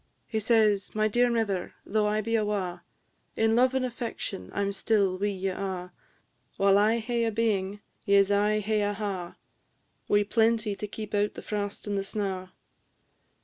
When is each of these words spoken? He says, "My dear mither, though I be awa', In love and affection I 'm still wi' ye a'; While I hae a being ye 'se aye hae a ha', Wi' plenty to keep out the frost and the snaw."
He 0.25 0.39
says, 0.39 0.95
"My 0.95 1.07
dear 1.07 1.29
mither, 1.29 1.75
though 1.85 2.07
I 2.07 2.21
be 2.21 2.35
awa', 2.35 2.81
In 3.35 3.55
love 3.55 3.75
and 3.75 3.85
affection 3.85 4.49
I 4.51 4.61
'm 4.61 4.71
still 4.71 5.15
wi' 5.19 5.27
ye 5.27 5.49
a'; 5.49 5.91
While 6.57 6.79
I 6.79 6.97
hae 6.97 7.23
a 7.23 7.31
being 7.31 7.81
ye 8.07 8.17
'se 8.17 8.31
aye 8.31 8.59
hae 8.61 8.81
a 8.81 8.93
ha', 8.95 9.35
Wi' 10.07 10.23
plenty 10.23 10.73
to 10.75 10.87
keep 10.87 11.13
out 11.13 11.35
the 11.35 11.43
frost 11.43 11.85
and 11.85 11.99
the 11.99 12.03
snaw." 12.03 12.47